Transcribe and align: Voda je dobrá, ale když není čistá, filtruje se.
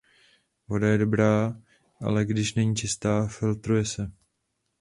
Voda 0.67 0.87
je 0.87 0.97
dobrá, 0.97 1.61
ale 2.01 2.25
když 2.25 2.53
není 2.53 2.75
čistá, 2.75 3.27
filtruje 3.27 3.85
se. 3.85 4.11